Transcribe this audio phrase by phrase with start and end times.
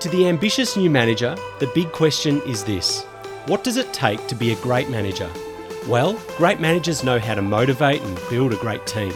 [0.00, 3.02] To the ambitious new manager, the big question is this
[3.46, 5.28] What does it take to be a great manager?
[5.88, 9.12] Well, great managers know how to motivate and build a great team.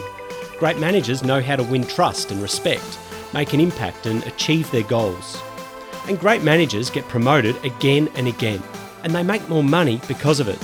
[0.59, 2.99] Great managers know how to win trust and respect,
[3.33, 5.41] make an impact, and achieve their goals.
[6.09, 8.61] And great managers get promoted again and again,
[9.03, 10.61] and they make more money because of it.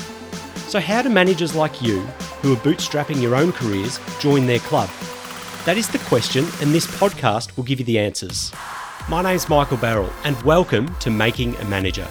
[0.68, 2.02] So, how do managers like you,
[2.42, 4.90] who are bootstrapping your own careers, join their club?
[5.64, 8.52] That is the question, and this podcast will give you the answers.
[9.08, 12.08] My name's Michael Barrell, and welcome to Making a Manager.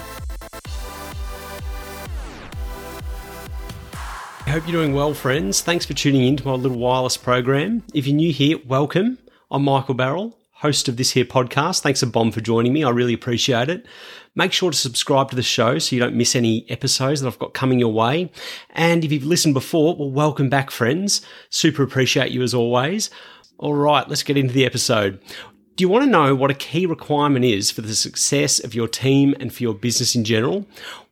[3.93, 5.61] I hope you're doing well, friends.
[5.61, 7.83] Thanks for tuning in to my little wireless program.
[7.93, 9.17] If you're new here, welcome.
[9.49, 11.81] I'm Michael Barrell, host of this here podcast.
[11.81, 12.83] Thanks a bomb for joining me.
[12.83, 13.85] I really appreciate it.
[14.35, 17.39] Make sure to subscribe to the show so you don't miss any episodes that I've
[17.39, 18.29] got coming your way.
[18.71, 21.21] And if you've listened before, well, welcome back, friends.
[21.49, 23.09] Super appreciate you as always.
[23.57, 25.21] All right, let's get into the episode.
[25.79, 28.89] Do you want to know what a key requirement is for the success of your
[28.89, 30.65] team and for your business in general?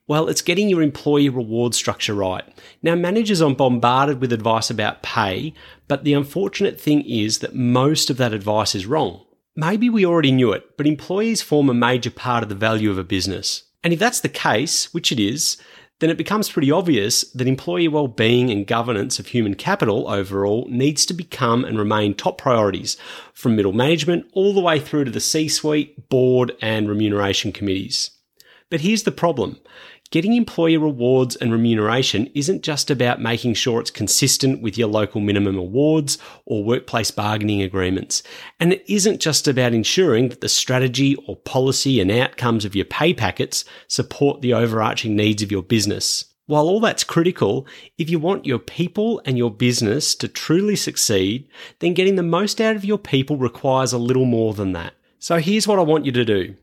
[0.08, 2.44] Well, it's getting your employee reward structure right.
[2.83, 5.53] Now, managers are bombarded with advice about pay,
[5.88, 9.23] but the unfortunate thing is that most of that advice is wrong.
[9.56, 12.97] Maybe we already knew it, but employees form a major part of the value of
[12.97, 13.63] a business.
[13.86, 15.56] And if that's the case, which it is,
[16.00, 21.06] then it becomes pretty obvious that employee well-being and governance of human capital overall needs
[21.06, 22.98] to become and remain top priorities
[23.34, 28.12] from middle management all the way through to the C-suite, board and remuneration committees.
[28.70, 29.59] But here's the problem.
[30.09, 35.19] Getting employee rewards and remuneration isn't just about making sure it's consistent with your local
[35.19, 38.23] minimum awards or workplace bargaining agreements.
[38.58, 42.85] And it isn't just about ensuring that the strategy or policy and outcomes of your
[42.85, 46.23] pay packets support the overarching needs of your business.
[46.45, 51.50] While all that's critical, if you want your people and your business to truly succeed,
[51.80, 54.94] then getting the most out of your people requires a little more than that.
[55.19, 56.55] So here's what I want you to do.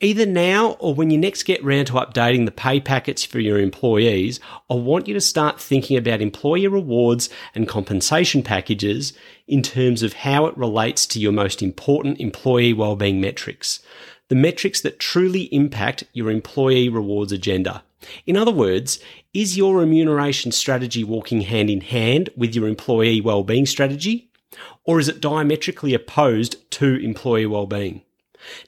[0.00, 3.58] Either now or when you next get round to updating the pay packets for your
[3.58, 9.12] employees, I want you to start thinking about employer rewards and compensation packages
[9.46, 13.80] in terms of how it relates to your most important employee wellbeing metrics.
[14.28, 17.82] The metrics that truly impact your employee rewards agenda.
[18.26, 18.98] In other words,
[19.32, 24.30] is your remuneration strategy walking hand in hand with your employee wellbeing strategy?
[24.84, 28.02] Or is it diametrically opposed to employee wellbeing?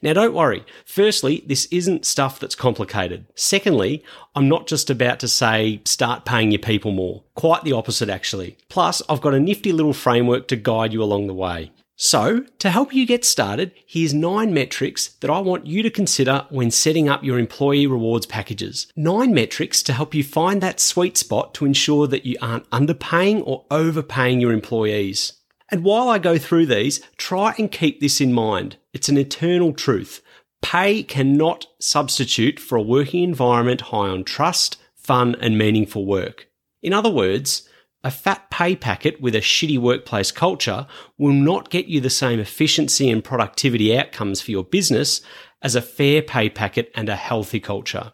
[0.03, 0.65] Now, don't worry.
[0.85, 3.27] Firstly, this isn't stuff that's complicated.
[3.35, 4.05] Secondly,
[4.35, 7.23] I'm not just about to say start paying your people more.
[7.35, 8.57] Quite the opposite, actually.
[8.69, 11.73] Plus, I've got a nifty little framework to guide you along the way.
[11.97, 16.45] So, to help you get started, here's nine metrics that I want you to consider
[16.51, 18.89] when setting up your employee rewards packages.
[18.97, 23.45] Nine metrics to help you find that sweet spot to ensure that you aren't underpaying
[23.47, 25.35] or overpaying your employees.
[25.71, 28.77] And while I go through these, try and keep this in mind.
[28.93, 30.23] It's an eternal truth.
[30.63, 36.49] Pay cannot substitute for a working environment high on trust, fun, and meaningful work.
[36.83, 37.69] In other words,
[38.03, 40.87] a fat pay packet with a shitty workplace culture
[41.17, 45.23] will not get you the same efficiency and productivity outcomes for your business
[45.63, 48.13] as a fair pay packet and a healthy culture.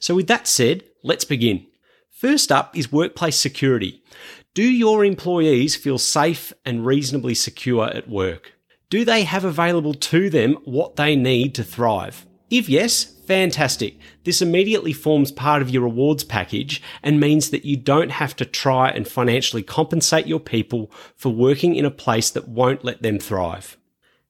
[0.00, 1.66] So, with that said, let's begin.
[2.10, 4.02] First up is workplace security.
[4.58, 8.54] Do your employees feel safe and reasonably secure at work?
[8.90, 12.26] Do they have available to them what they need to thrive?
[12.50, 14.00] If yes, fantastic.
[14.24, 18.44] This immediately forms part of your rewards package and means that you don't have to
[18.44, 23.20] try and financially compensate your people for working in a place that won't let them
[23.20, 23.76] thrive.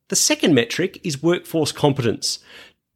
[0.08, 2.40] The second metric is workforce competence.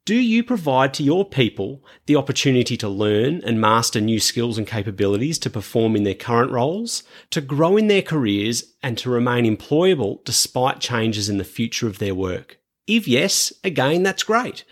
[0.05, 4.67] Do you provide to your people the opportunity to learn and master new skills and
[4.67, 9.45] capabilities to perform in their current roles, to grow in their careers, and to remain
[9.45, 12.59] employable despite changes in the future of their work?
[12.89, 14.65] If yes, again, that's great.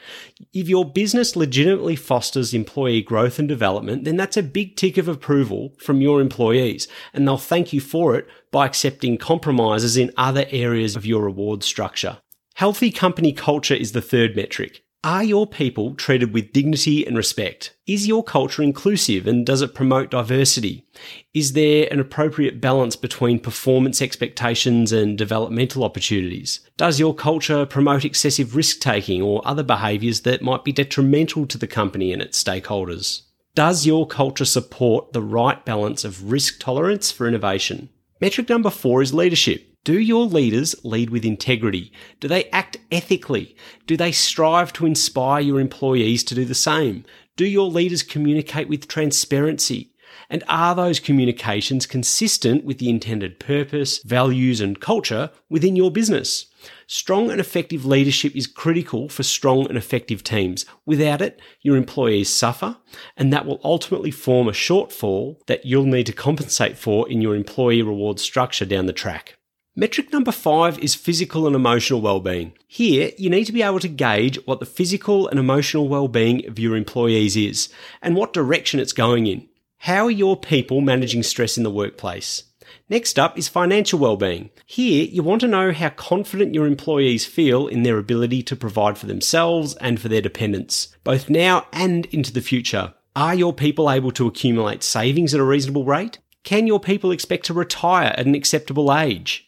[0.53, 5.07] If your business legitimately fosters employee growth and development, then that's a big tick of
[5.07, 10.47] approval from your employees, and they'll thank you for it by accepting compromises in other
[10.51, 12.19] areas of your reward structure.
[12.55, 14.83] Healthy company culture is the third metric.
[15.03, 17.75] Are your people treated with dignity and respect?
[17.87, 20.85] Is your culture inclusive and does it promote diversity?
[21.33, 26.61] Is there an appropriate balance between performance expectations and developmental opportunities?
[26.77, 31.57] Does your culture promote excessive risk taking or other behaviours that might be detrimental to
[31.57, 33.23] the company and its stakeholders?
[33.55, 37.89] Does your culture support the right balance of risk tolerance for innovation?
[38.21, 39.70] Metric number four is leadership.
[39.83, 41.91] Do your leaders lead with integrity?
[42.21, 43.57] Do they act ethically?
[43.87, 47.07] Do they strive to inspire your employees to do the same?
[47.35, 49.95] Do your leaders communicate with transparency?
[50.29, 56.45] And are those communications consistent with the intended purpose, values, and culture within your business?
[56.87, 60.67] Strong and effective leadership is critical for strong and effective teams.
[60.85, 62.77] Without it, your employees suffer,
[63.17, 67.35] and that will ultimately form a shortfall that you'll need to compensate for in your
[67.35, 69.39] employee reward structure down the track.
[69.77, 72.53] Metric number five is physical and emotional well-being.
[72.67, 76.59] Here, you need to be able to gauge what the physical and emotional well-being of
[76.59, 77.69] your employees is
[78.03, 79.49] and what direction it's going in.
[79.79, 82.43] How are your people managing stress in the workplace?
[82.89, 84.51] Next up is financial well-being.
[84.67, 88.99] Here, you want to know how confident your employees feel in their ability to provide
[88.99, 92.95] for themselves and for their dependents, both now and into the future.
[93.15, 96.19] Are your people able to accumulate savings at a reasonable rate?
[96.43, 99.47] Can your people expect to retire at an acceptable age?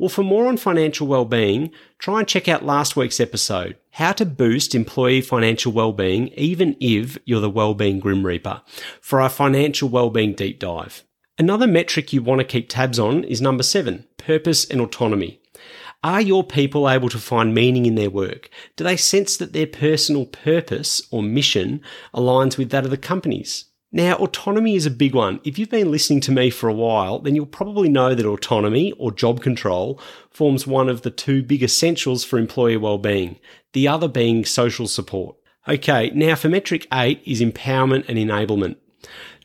[0.00, 4.24] Well, for more on financial well-being, try and check out last week's episode, How to
[4.24, 8.62] Boost Employee Financial Wellbeing Even If You're the Wellbeing Grim Reaper,
[9.02, 11.04] for our financial wellbeing deep dive.
[11.38, 15.38] Another metric you want to keep tabs on is number seven, purpose and autonomy.
[16.02, 18.48] Are your people able to find meaning in their work?
[18.76, 21.82] Do they sense that their personal purpose or mission
[22.14, 23.66] aligns with that of the company's?
[23.92, 25.40] Now, autonomy is a big one.
[25.42, 28.92] If you've been listening to me for a while, then you'll probably know that autonomy
[28.92, 30.00] or job control
[30.30, 33.40] forms one of the two big essentials for employee well-being,
[33.72, 35.36] the other being social support.
[35.66, 38.76] Okay, now for metric 8 is empowerment and enablement.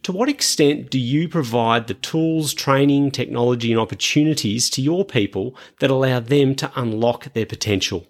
[0.04, 5.58] To what extent do you provide the tools, training, technology, and opportunities to your people
[5.80, 8.06] that allow them to unlock their potential?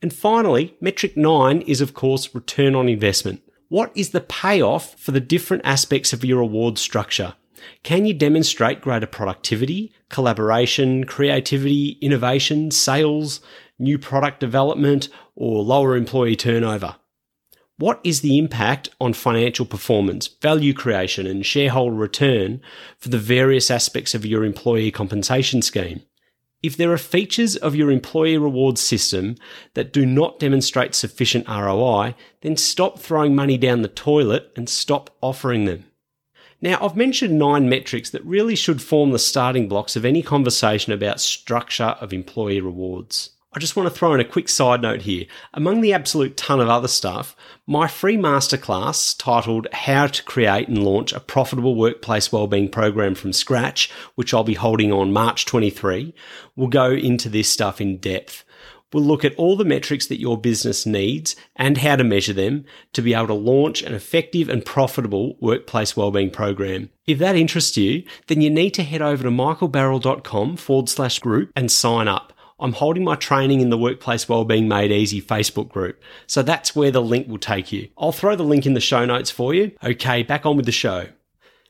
[0.00, 3.42] And finally, metric 9 is of course return on investment.
[3.68, 7.34] What is the payoff for the different aspects of your award structure?
[7.82, 13.40] Can you demonstrate greater productivity, collaboration, creativity, innovation, sales,
[13.78, 16.96] new product development, or lower employee turnover?
[17.76, 22.62] What is the impact on financial performance, value creation, and shareholder return
[22.98, 26.00] for the various aspects of your employee compensation scheme?
[26.60, 29.36] If there are features of your employee rewards system
[29.74, 35.16] that do not demonstrate sufficient ROI, then stop throwing money down the toilet and stop
[35.22, 35.84] offering them.
[36.60, 40.92] Now, I've mentioned nine metrics that really should form the starting blocks of any conversation
[40.92, 43.30] about structure of employee rewards.
[43.54, 45.24] I just want to throw in a quick side note here.
[45.54, 47.34] Among the absolute ton of other stuff,
[47.66, 53.32] my free masterclass titled How to Create and Launch a Profitable Workplace Wellbeing Program from
[53.32, 56.14] Scratch, which I'll be holding on March 23,
[56.56, 58.44] will go into this stuff in depth.
[58.92, 62.66] We'll look at all the metrics that your business needs and how to measure them
[62.92, 66.90] to be able to launch an effective and profitable workplace wellbeing program.
[67.06, 71.50] If that interests you, then you need to head over to michaelbarrell.com forward slash group
[71.56, 72.34] and sign up.
[72.60, 76.02] I'm holding my training in the Workplace Wellbeing Made Easy Facebook group.
[76.26, 77.88] So that's where the link will take you.
[77.96, 79.72] I'll throw the link in the show notes for you.
[79.82, 81.08] Okay, back on with the show.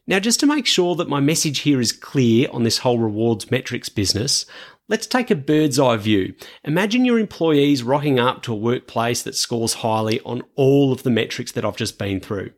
[0.07, 3.51] Now, just to make sure that my message here is clear on this whole rewards
[3.51, 4.47] metrics business,
[4.89, 6.35] let's take a bird's eye view.
[6.65, 11.11] Imagine your employees rocking up to a workplace that scores highly on all of the
[11.11, 12.53] metrics that I've just been through.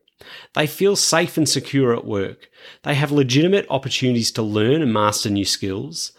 [0.54, 2.48] They feel safe and secure at work.
[2.84, 6.12] They have legitimate opportunities to learn and master new skills.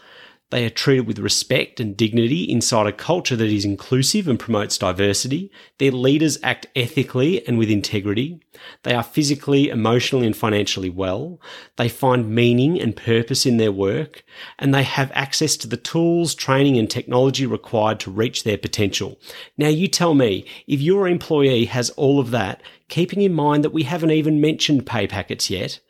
[0.52, 4.76] They are treated with respect and dignity inside a culture that is inclusive and promotes
[4.76, 5.50] diversity.
[5.78, 8.38] Their leaders act ethically and with integrity.
[8.82, 11.40] They are physically, emotionally, and financially well.
[11.76, 14.24] They find meaning and purpose in their work.
[14.58, 19.18] And they have access to the tools, training, and technology required to reach their potential.
[19.56, 23.72] Now, you tell me, if your employee has all of that, keeping in mind that
[23.72, 25.80] we haven't even mentioned pay packets yet,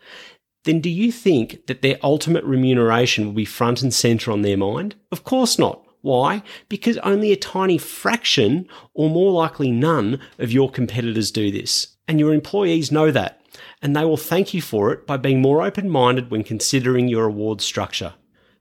[0.64, 4.56] then do you think that their ultimate remuneration will be front and center on their
[4.56, 4.94] mind?
[5.10, 5.84] Of course not.
[6.02, 6.42] Why?
[6.68, 11.96] Because only a tiny fraction, or more likely none, of your competitors do this.
[12.08, 13.40] And your employees know that.
[13.80, 17.26] And they will thank you for it by being more open minded when considering your
[17.26, 18.14] award structure.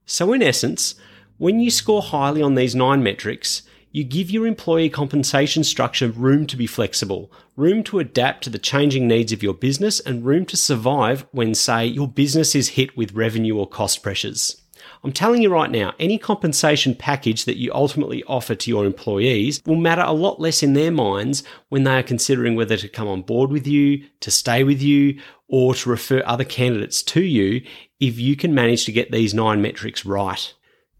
[0.06, 0.96] So, in essence,
[1.38, 6.48] when you score highly on these nine metrics, you give your employee compensation structure room
[6.48, 10.46] to be flexible, room to adapt to the changing needs of your business, and room
[10.46, 14.62] to survive when, say, your business is hit with revenue or cost pressures.
[15.04, 19.62] I'm telling you right now, any compensation package that you ultimately offer to your employees
[19.66, 23.08] will matter a lot less in their minds when they are considering whether to come
[23.08, 27.62] on board with you, to stay with you, or to refer other candidates to you
[28.00, 30.54] if you can manage to get these nine metrics right.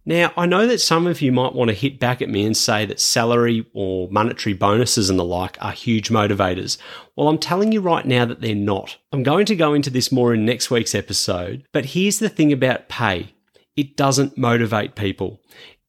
[0.06, 2.58] Now, I know that some of you might want to hit back at me and
[2.58, 6.78] say that salary or monetary bonuses and the like are huge motivators.
[7.16, 8.98] Well, I'm telling you right now that they're not.
[9.12, 12.52] I'm going to go into this more in next week's episode, but here's the thing
[12.52, 13.34] about pay
[13.76, 15.40] it doesn't motivate people.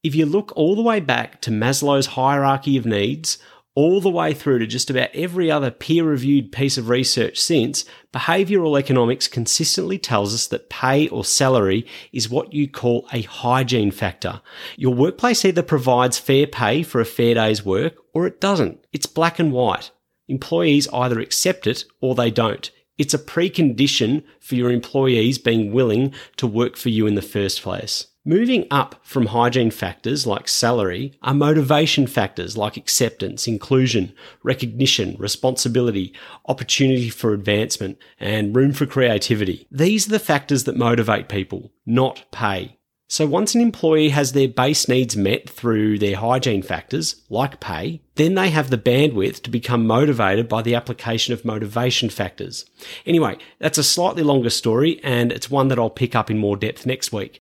[0.03, 3.37] If you look all the way back to Maslow's hierarchy of needs,
[3.75, 7.85] all the way through to just about every other peer reviewed piece of research since,
[8.13, 13.91] behavioural economics consistently tells us that pay or salary is what you call a hygiene
[13.91, 14.41] factor.
[14.77, 18.85] Your workplace either provides fair pay for a fair day's work or it doesn't.
[18.91, 19.91] It's black and white.
[20.27, 22.69] Employees either accept it or they don't.
[22.97, 27.61] It's a precondition for your employees being willing to work for you in the first
[27.61, 28.07] place.
[28.25, 36.13] Moving up from hygiene factors like salary are motivation factors like acceptance, inclusion, recognition, responsibility,
[36.45, 39.67] opportunity for advancement, and room for creativity.
[39.69, 42.77] These are the factors that motivate people, not pay.
[43.09, 48.01] So once an employee has their base needs met through their hygiene factors, like pay,
[48.15, 52.65] then they have the bandwidth to become motivated by the application of motivation factors.
[53.05, 56.57] Anyway, that's a slightly longer story and it's one that I'll pick up in more
[56.57, 57.39] depth next week.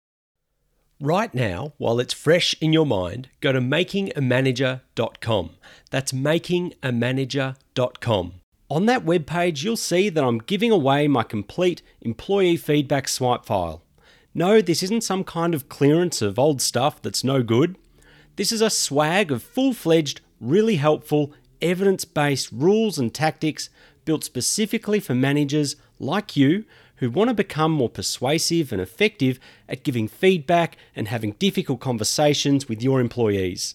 [1.00, 5.50] Right now, while it's fresh in your mind, go to makingamanager.com.
[5.90, 8.32] That's makingamanager.com.
[8.70, 13.82] On that webpage, you'll see that I'm giving away my complete employee feedback swipe file.
[14.34, 17.76] No, this isn't some kind of clearance of old stuff that's no good.
[18.36, 23.68] This is a swag of full fledged, really helpful, evidence based rules and tactics
[24.04, 26.64] built specifically for managers like you
[26.96, 32.68] who want to become more persuasive and effective at giving feedback and having difficult conversations
[32.68, 33.74] with your employees.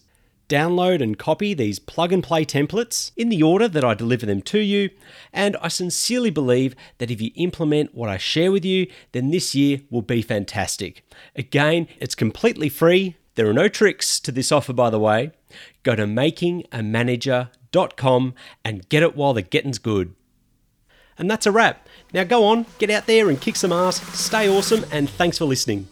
[0.50, 4.42] Download and copy these plug and play templates in the order that I deliver them
[4.44, 4.92] to you,
[5.34, 9.54] and I sincerely believe that if you implement what I share with you, then this
[9.54, 11.04] year will be fantastic.
[11.36, 13.18] Again, it's completely free.
[13.36, 15.32] There are no tricks to this offer, by the way.
[15.84, 20.16] Go to makingamanager.com and get it while the getting's good.
[21.18, 21.90] And that's a wrap.
[22.14, 25.46] Now go on, get out there and kick some ass, stay awesome, and thanks for
[25.46, 25.90] listening.